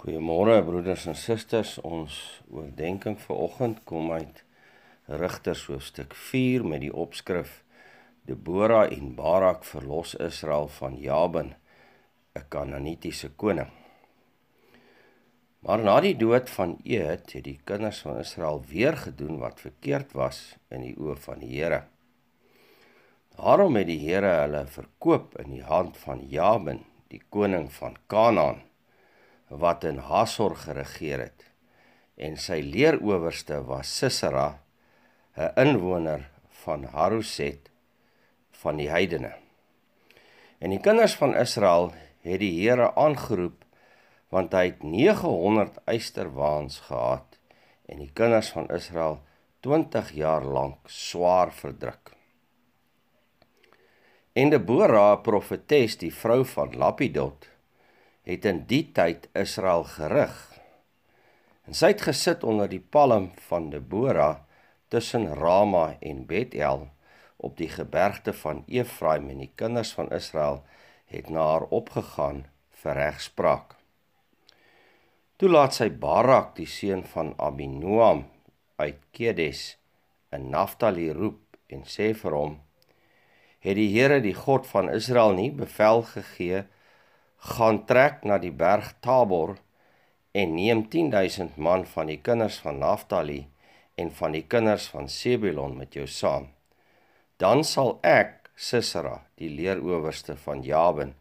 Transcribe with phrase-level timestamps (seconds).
[0.00, 1.74] Goeiemôre broeders en susters.
[1.84, 2.14] Ons
[2.48, 4.38] oordeenking vir oggend kom uit
[5.20, 7.58] Rigters hoofstuk 4 met die opskrif
[8.24, 11.50] Debora en Barak verlos Israel van Jabin,
[12.32, 13.68] 'n Kanaanitiese koning.
[15.60, 20.12] Maar na die dood van Eet het die kinders van Israel weer gedoen wat verkeerd
[20.12, 21.82] was in die oë van die Here.
[23.36, 28.69] Daarom het die Here hulle verkoop in die hand van Jabin, die koning van Kanaan
[29.50, 31.46] wat in Hasor geregeer het
[32.20, 34.60] en sy leeroowerste was Sisera
[35.36, 36.28] 'n inwoner
[36.62, 37.70] van Haroset
[38.50, 39.32] van die heidene.
[40.58, 43.64] En die kinders van Israel het die Here aangeroep
[44.28, 47.38] want hy het 900 eysterwaans gehad
[47.86, 49.20] en die kinders van Israel
[49.60, 52.12] 20 jaar lank swaar verdruk.
[54.32, 57.48] En Debora profetes die vrou van Lapidot
[58.30, 60.36] het in die tyd Israel gerig.
[61.66, 64.44] En sy het gesit onder die palm van Debora
[64.90, 66.88] tussen Rama en Bethel
[67.36, 70.62] op die gebergte van Efraim en die kinders van Israel
[71.10, 72.44] het na haar opgegaan
[72.82, 73.76] vir regspraak.
[75.40, 78.26] Toe laat sy Barak die seun van Abinoam
[78.76, 79.62] uit Kedes
[80.36, 82.58] in Naftali roep en sê vir hom:
[83.64, 86.66] Het die Here die God van Israel nie bevel gegee
[87.40, 89.56] gaan trek na die berg Tabor
[90.36, 93.46] en neem 10000 man van die kinders van Naftali
[93.96, 96.50] en van die kinders van Sebulon met jou saam.
[97.40, 101.14] Dan sal ek Sisera, die leeroowerste van Jabin,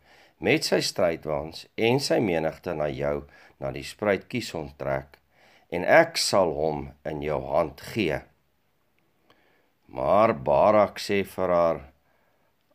[0.43, 3.23] met sy strydwaans en sy menigte na jou
[3.63, 5.15] na die spruit Kison trek
[5.71, 8.19] en ek sal hom in jou hand gee.
[9.87, 11.81] Maar Barak sê vir haar: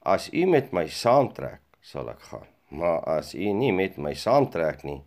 [0.00, 4.82] As u met my saamtrek, sal ek gaan maar as u nie met my saamtrek
[4.86, 5.00] nie,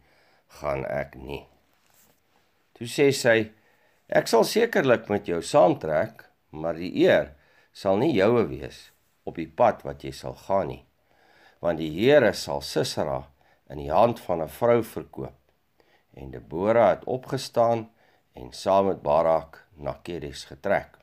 [0.61, 1.43] gaan ek nie.
[2.77, 3.37] Toe sê sy,
[4.07, 6.23] ek sal sekerlik met jou saamtrek,
[6.55, 7.33] maar die eer
[7.75, 8.87] sal nie joue wees
[9.27, 10.83] op die pad wat jy sal gaan nie,
[11.59, 13.25] want die Here sal Sisera
[13.67, 15.35] in die hand van 'n vrou verkoop.
[16.13, 17.89] En Debora het opgestaan
[18.33, 20.97] en saam met Barak na Kedes getrek.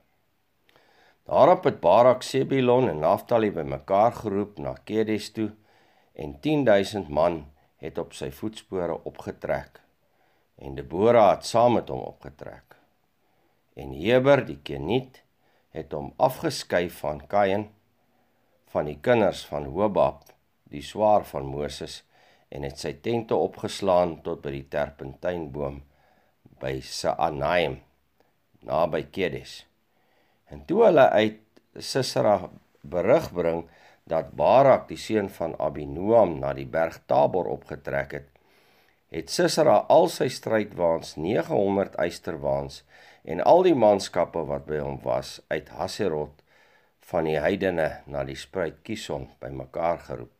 [1.24, 5.50] Daarop het Barak Sebilon en Naftali bymekaar geroep na Kedes toe
[6.14, 7.44] en 10000 man
[7.82, 9.84] het op sy voetspore opgetrek
[10.56, 12.76] en Debora het saam met hom opgetrek.
[13.75, 15.22] En Heber die Keniet
[15.74, 17.69] het hom afgeskei van Kain
[18.70, 20.22] van die kinders van Hobab,
[20.70, 22.03] die swaar van Moses
[22.54, 25.80] en het sy tente opgeslaan tot by die terpentynboom
[26.62, 27.80] by Saanaim
[28.64, 29.64] naby Kedes.
[30.50, 31.41] En toe hulle uit
[31.82, 32.38] Sisera
[32.86, 33.64] berig bring
[34.10, 38.31] dat Barak die seun van Abinoam na die berg Tabor opgetrek het,
[39.15, 42.82] het Sisera al sy strydwaans 900 eysterwaans
[43.25, 46.42] en al die manskappe wat by hom was uit Haserot
[47.10, 50.32] van die heidene na die spruit Kison bymekaar geroep.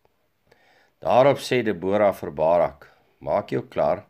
[1.05, 2.89] Daarop sê Debora vir Barak:
[3.21, 4.05] "Maak jou klaar,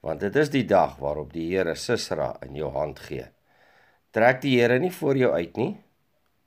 [0.00, 3.26] want dit is die dag waarop die Here Sisera in jou hand gee.
[4.14, 5.72] Trek die Here nie voor jou uit nie,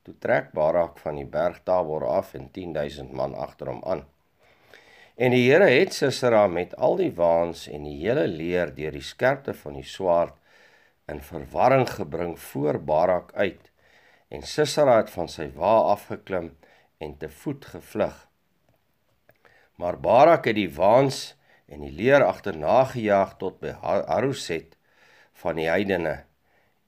[0.01, 4.05] Toe trek Barak van die berg Tabor af en 10000 man agter hom aan.
[5.21, 9.05] En die Here het Sisera met al die waans en die hele leer deur die
[9.05, 10.33] skerpte van die swaard
[11.11, 13.69] in verwarring gebring voor Barak uit.
[14.33, 16.55] En Sisera het van sy wa afgeklim
[16.97, 18.15] en te voet gevlug.
[19.77, 21.35] Maar Barak het die waans
[21.69, 24.77] en die leer agterna gejaag tot by Haroset
[25.43, 26.23] van die heidene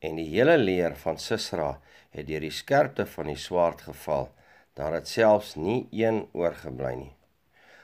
[0.04, 1.76] en die hele leer van Sisera
[2.14, 4.30] het deur die skerpte van die swaard geval,
[4.78, 7.14] daar het selfs nie een oorgebly nie.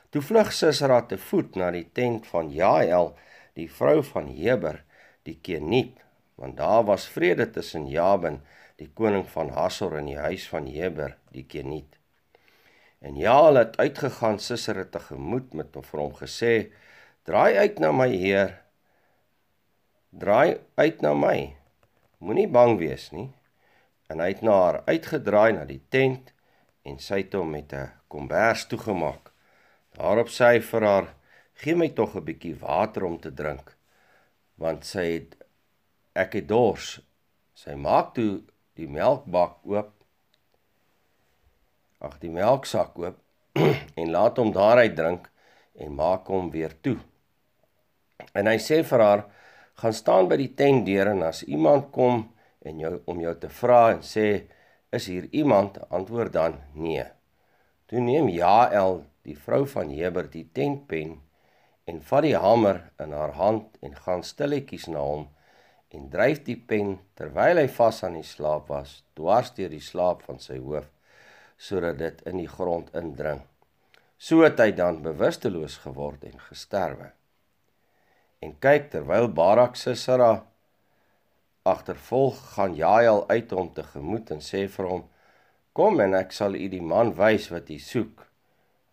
[0.10, 3.12] Toe vlug Sisera te voet na die tent van Jael,
[3.58, 4.84] die vrou van Heber,
[5.26, 6.00] die Keniet,
[6.40, 8.40] want daar was vrede tussen Jabin,
[8.80, 11.98] die koning van Hasor en die huis van Heber, die Keniet.
[13.00, 16.54] En Jael het uitgegaan Sisera tegemoet met hom vir hom gesê:
[17.24, 18.62] "Draai uit na my heer.
[20.10, 21.56] Draai uit na my.
[22.20, 23.30] Moenie bang wees nie."
[24.10, 26.32] En hy het na haar uitgedraai na die tent
[26.90, 29.32] en sy het hom met 'n kombers toegemaak.
[29.98, 31.08] Daarop sê hy vir haar:
[31.62, 33.76] "Gee my tog 'n bietjie water om te drink."
[34.58, 35.36] Want sy het
[36.16, 37.02] ek het dors.
[37.54, 38.42] Sy maak toe
[38.74, 39.92] die melkbak oop.
[42.00, 43.18] Ag die melksak oop
[44.00, 45.30] en laat hom daaruit drink
[45.76, 46.98] en maak hom weer toe.
[48.34, 49.24] En hy sê vir haar:
[49.74, 52.34] "Gaan staan by die tentdeur en as iemand kom
[52.66, 54.28] en jou om jou te vra en sê
[54.96, 57.06] is hier iemand antwoord dan nee
[57.90, 61.18] toe neem Jael die vrou van Heber die tentpen
[61.90, 65.28] en vat die hamer in haar hand en gaan stilletjies na hom
[65.96, 70.26] en dryf die pen terwyl hy vas aan die slaap was dwars deur die slaap
[70.28, 70.90] van sy hoof
[71.60, 73.42] sodat dit in die grond indring.
[74.20, 77.10] So het hy dan bewusteloos geword en gesterwe.
[78.40, 80.46] En kyk terwyl Barak Sisera
[81.72, 85.08] agtervolg gaan Jael uit hom te gemoed en sê vir hom
[85.80, 88.26] Kom en ek sal u die man wys wat u soek.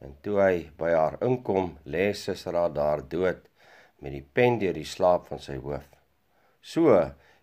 [0.04, 3.40] En toe hy by haar inkom, lê Sisera daar dood
[4.04, 5.86] met die pen deur die slaap van sy hoof.
[6.60, 6.92] So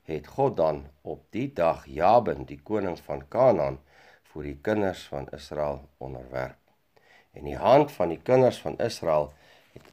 [0.07, 3.79] het God dan op die dag Jabin, die koning van Kanaan,
[4.33, 6.59] vir die kinders van Israel onderwerp.
[7.33, 9.31] En die hand van die kinders van Israel
[9.73, 9.89] het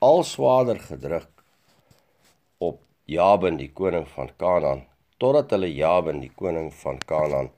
[0.00, 1.28] al swaarder gedruk
[2.58, 4.84] op Jabin, die koning van Kanaan,
[5.18, 7.50] totdat hulle Jabin, die koning van Kanaan,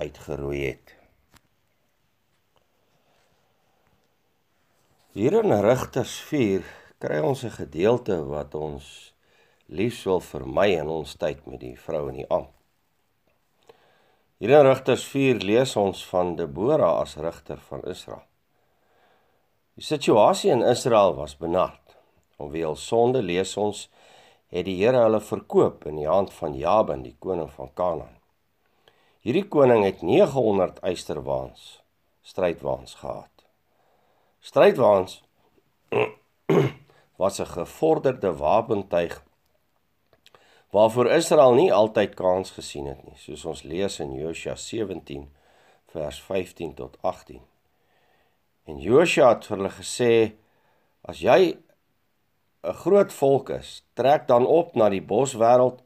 [0.00, 0.94] uitgeroei het.
[5.14, 6.64] Hier in Rigters 4
[6.98, 9.14] kry ons 'n gedeelte wat ons
[9.66, 12.50] liefs wil vermy in ons tyd met die vrou in die amp.
[14.38, 18.24] Hier in Rigters 4 lees ons van Debora as rigter van Israel.
[19.74, 21.96] Die situasie in Israel was benard.
[22.36, 23.88] Omweil sonde lees ons
[24.48, 28.18] het die Here hulle verkoop in die hand van Jabin, die koning van Kanaan.
[29.24, 31.80] Hierdie koning het 900 eysterwaans
[32.24, 33.46] strydwaans gehad.
[34.40, 35.22] Strydwaans
[37.22, 39.22] was 'n gevorderde wapentuig
[40.70, 45.28] waarvoor Israel nie altyd kans gesien het nie, soos ons lees in Josua 17
[45.86, 47.40] vers 15 tot 18.
[48.64, 50.14] En Josua het vir hulle gesê
[51.02, 51.54] as jy
[52.64, 55.82] 'n groot volk is, trek dan op na die boswêreld,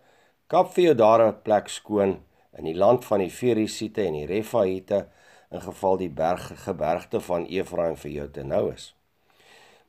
[0.46, 2.12] kap vir jou daar 'n plek skoon
[2.58, 5.08] in die land van die Ferisiete en die Refaite
[5.50, 8.94] in geval die berg gebergte van Efraim vir jou te nou is.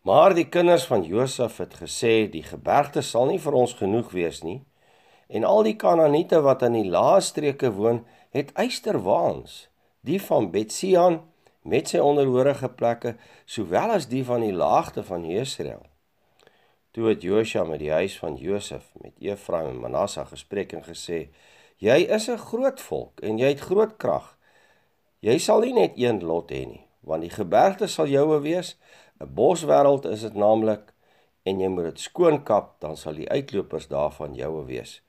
[0.01, 4.41] Maar die kinders van Josef het gesê die gebergte sal nie vir ons genoeg wees
[4.43, 4.63] nie
[5.27, 9.67] en al die Kanaaniete wat in die laastreke woon het eysterwaans
[10.01, 11.21] die van Betsian
[11.61, 13.15] met sy onderhorige plekke
[13.45, 15.83] sowel as die van die laagte van Jesreel.
[16.91, 21.27] Toe het Josua met die huis van Josef met Efraim en Manasse gespreek en gesê
[21.79, 24.37] Jy is 'n groot volk en jy het groot krag.
[25.21, 28.75] Jy sal nie net een lot hê nie, want die gebergte sal joue wees.
[29.21, 30.93] 'n Boswêreld is dit naamlik
[31.43, 35.01] en jy moet dit skoonkap, dan sal die uitlopers daarvan joue wees.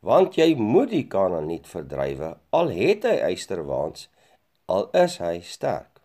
[0.00, 4.08] Want jy moet die Kanaaniet verdrywe al het hy eysterwaans,
[4.66, 6.00] al is hy sterk.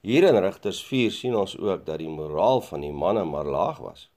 [0.00, 3.78] Hier in Rigters 4 sien ons ook dat die moraal van die manne maar laag
[3.78, 4.09] was.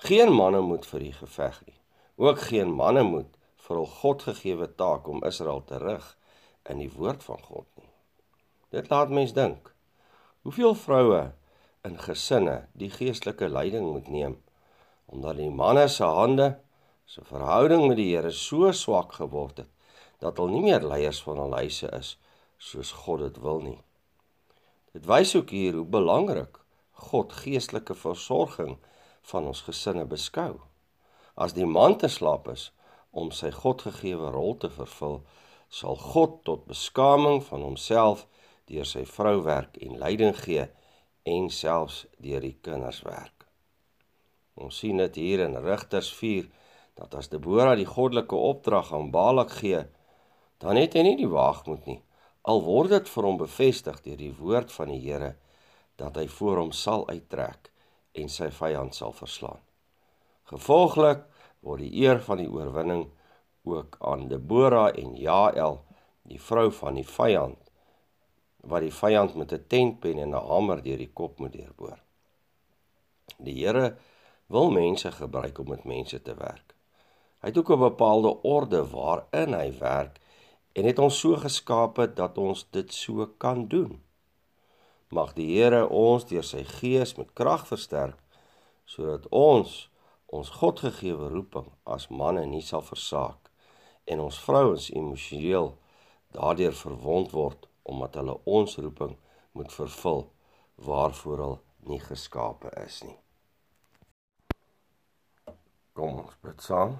[0.00, 1.76] Geen manne moet vir die geveg nie.
[2.16, 3.34] Ook geen manne moet
[3.66, 6.06] vir hul Godgegewe taak om Israel te rig
[6.72, 7.90] in die woord van God nie.
[8.72, 9.68] Dit laat mens dink.
[10.46, 11.20] Hoeveel vroue
[11.84, 14.38] in gesinne die geestelike leiding moet neem
[15.10, 16.48] omdat die manne se hande
[17.04, 19.70] se verhouding met die Here so swak geword het
[20.24, 22.16] dat hulle nie meer leiers van hul huise is
[22.56, 23.80] soos God dit wil nie.
[24.96, 26.56] Dit wys ook hier hoe belangrik
[27.10, 28.78] God geestelike versorging
[29.22, 30.60] van ons gesinne beskou.
[31.34, 32.70] As die man te slaap is,
[33.10, 35.20] om sy Godgegewe rol te vervul,
[35.70, 38.26] sal God tot beskaming van homself
[38.70, 40.66] deur sy vrou werk en leiding gee
[41.26, 43.46] en selfs deur die kinders werk.
[44.60, 46.48] Ons sien dit hier in Rigters 4
[46.98, 49.86] dat as Debora die goddelike opdrag aan Balak gee,
[50.60, 52.00] dan het hy nie die waagmoed nie.
[52.50, 55.34] Al word dit vir hom bevestig deur die woord van die Here
[56.00, 57.69] dat hy voor hom sal uittrek
[58.12, 59.60] en sy vyand sal verslaan.
[60.50, 61.24] Gevolglik
[61.60, 63.06] word die eer van die oorwinning
[63.68, 65.80] ook aan Debora en Jael,
[66.22, 67.58] die vrou van die vyand,
[68.66, 71.98] wat die vyand met 'n tentpen en 'n hamer deur die kop moet deurboor.
[73.38, 73.96] Die Here
[74.46, 76.74] wil mense gebruik om met mense te werk.
[77.40, 80.20] Hy het ook 'n bepaalde orde waarin hy werk
[80.72, 84.02] en het ons so geskape dat ons dit so kan doen.
[85.10, 88.18] Mag die Here ons deur sy gees met krag versterk
[88.90, 89.72] sodat ons
[90.30, 93.50] ons Godgegewe roeping as manne nie sal versaak
[94.10, 95.72] en ons vrouens emosioneel
[96.36, 99.16] daardeur verwond word omdat hulle ons roeping
[99.58, 100.24] moet vervul
[100.86, 101.58] waarvoor hulle
[101.90, 103.18] nie geskape is nie.
[105.96, 106.94] Kom ons bid saam.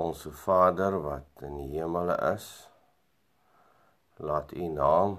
[0.00, 2.48] Ons Vader wat in die hemele is,
[4.20, 5.16] laat U naam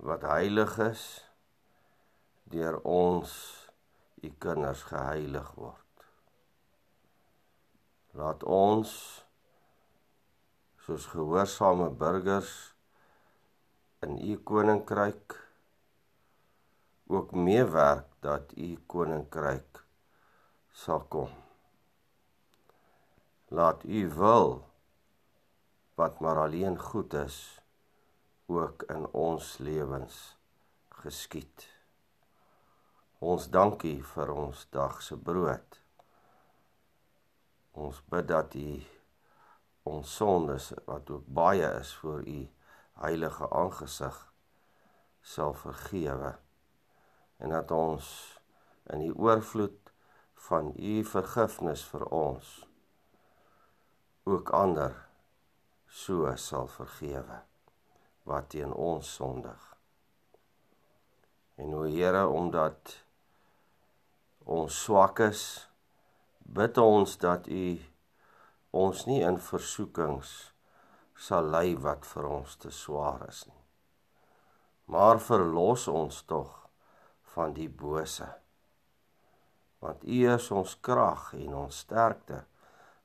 [0.00, 1.02] wat heilig is
[2.48, 3.32] deur ons
[4.24, 6.04] u kinders geheilig word.
[8.16, 8.92] Laat ons
[10.84, 12.52] soos gehoorsame burgers
[14.06, 15.36] in u koninkryk
[17.12, 19.82] ook meewerk dat u koninkryk
[20.84, 21.28] sal kom.
[23.52, 24.56] Laat u wil
[26.00, 27.63] wat maar alleen goed is
[28.46, 30.36] ook in ons lewens
[30.88, 31.68] geskied.
[33.24, 35.78] Ons dankie vir ons dag se brood.
[37.72, 38.68] Ons bid dat u
[39.88, 42.38] ons sondes wat ook baie is voor u
[43.04, 44.18] heilige aangesig
[45.20, 46.34] sal vergewe
[47.36, 48.10] en dat ons
[48.92, 49.92] in die oorvloed
[50.48, 52.52] van u vergifnis vir ons
[54.28, 54.96] ook ander
[56.04, 57.40] so sal vergewe
[58.28, 59.70] wat teen ons sondig.
[61.60, 62.96] En o Here, omdat
[64.44, 65.44] ons swak is,
[66.38, 67.66] bid ons dat u
[68.74, 70.32] ons nie in versoekings
[71.14, 73.60] sal lei wat vir ons te swaar is nie.
[74.90, 76.64] Maar verlos ons tog
[77.34, 78.26] van die bose.
[79.84, 82.42] Want U is ons krag en ons sterkte.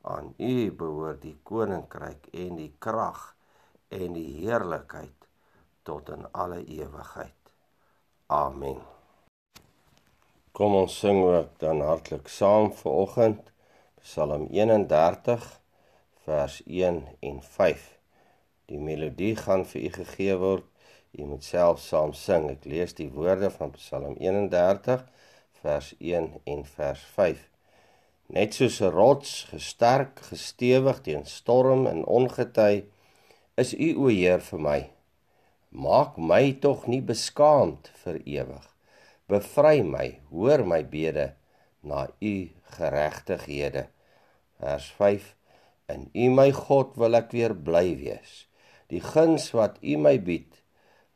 [0.08, 3.34] Aan U behoort die koninkryk en die krag
[3.90, 5.28] en die heerlikheid
[5.84, 7.54] tot in alle ewigheid.
[8.28, 8.82] Amen.
[10.52, 13.54] Kom ons sing ook dan hartlik saam vir oggend
[14.04, 15.46] Psalm 31
[16.26, 17.86] vers 1 en 5.
[18.70, 20.68] Die melodie gaan vir u gegee word.
[21.18, 22.50] U moet self saam sing.
[22.54, 25.06] Ek lees die woorde van Psalm 31
[25.64, 27.42] vers 1 en vers 5.
[28.38, 32.86] Net soos 'n rots gesterk gestewig teen storm en ongety
[33.60, 34.80] is u o Heer vir my.
[35.70, 38.68] Maak my tog nie beskaamd vir ewig.
[39.30, 41.34] Bevry my, hoor my bede
[41.86, 42.36] na u
[42.78, 43.88] geregtighede.
[44.60, 45.36] Vers 5
[45.90, 48.46] In u my God wil ek weer bly wees.
[48.94, 50.62] Die guns wat u my bied,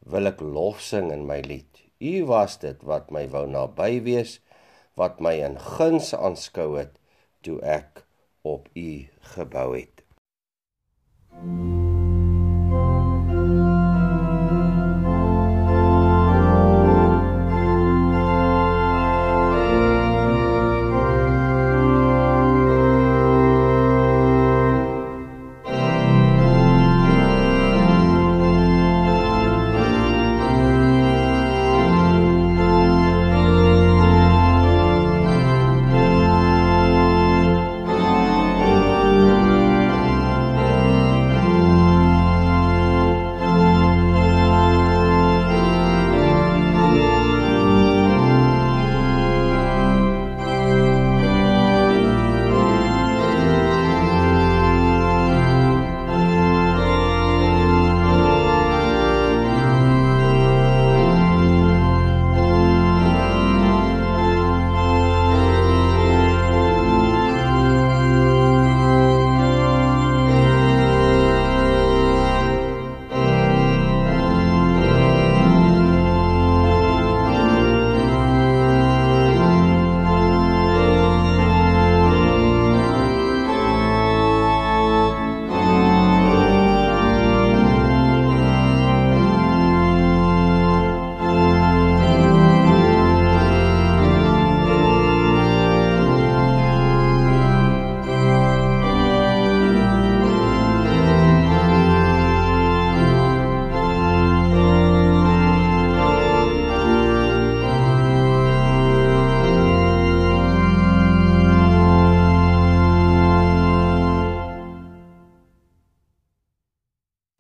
[0.10, 1.70] wil ek lof sing in my lied.
[2.04, 4.40] U was dit wat my wou naby wees,
[5.00, 6.98] wat my in guns aanskou het
[7.46, 8.04] toe ek
[8.42, 8.90] op u
[9.36, 9.90] gebou het.
[11.34, 11.83] Thank you.